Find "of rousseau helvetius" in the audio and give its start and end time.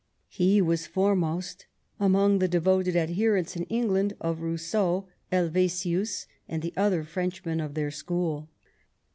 4.19-6.25